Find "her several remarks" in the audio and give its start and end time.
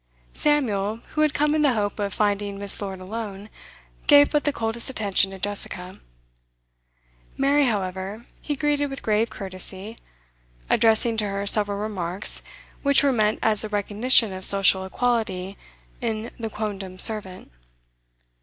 11.29-12.41